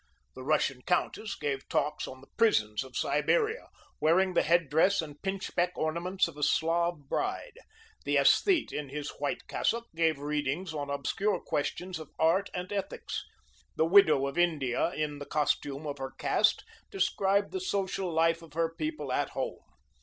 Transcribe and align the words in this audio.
The 0.33 0.41
Russian 0.43 0.81
Countess 0.81 1.35
gave 1.35 1.69
talks 1.69 2.07
on 2.07 2.21
the 2.21 2.27
prisons 2.35 2.83
of 2.83 2.97
Siberia, 2.97 3.67
wearing 3.99 4.33
the 4.33 4.41
headdress 4.41 4.99
and 4.99 5.21
pinchbeck 5.21 5.73
ornaments 5.75 6.27
of 6.27 6.37
a 6.37 6.41
Slav 6.41 7.07
bride; 7.07 7.59
the 8.03 8.17
Aesthete, 8.17 8.71
in 8.73 8.89
his 8.89 9.09
white 9.19 9.45
cassock, 9.47 9.85
gave 9.95 10.17
readings 10.17 10.73
on 10.73 10.89
obscure 10.89 11.39
questions 11.39 11.99
of 11.99 12.09
art 12.17 12.49
and 12.51 12.73
ethics. 12.73 13.23
The 13.75 13.85
widow 13.85 14.25
of 14.25 14.39
India, 14.39 14.91
in 14.93 15.19
the 15.19 15.25
costume 15.27 15.85
of 15.85 15.99
her 15.99 16.13
caste, 16.17 16.63
described 16.89 17.51
the 17.51 17.61
social 17.61 18.11
life 18.11 18.41
of 18.41 18.53
her 18.53 18.73
people 18.73 19.11
at 19.11 19.29
home. 19.29 19.59